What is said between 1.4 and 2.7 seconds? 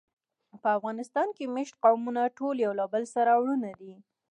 مېشت قومونه ټول